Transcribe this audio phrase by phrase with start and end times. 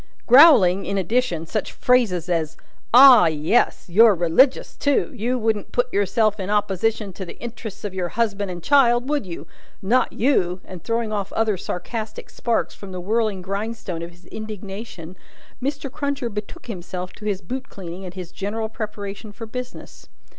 [0.25, 2.57] Growling, in addition, such phrases as
[2.91, 3.27] "Ah!
[3.27, 3.85] yes!
[3.87, 5.11] You're religious, too.
[5.13, 9.27] You wouldn't put yourself in opposition to the interests of your husband and child, would
[9.27, 9.45] you?
[9.79, 15.17] Not you!" and throwing off other sarcastic sparks from the whirling grindstone of his indignation,
[15.61, 15.91] Mr.
[15.91, 20.07] Cruncher betook himself to his boot cleaning and his general preparation for business.